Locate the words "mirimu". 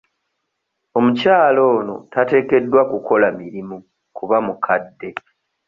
3.39-3.77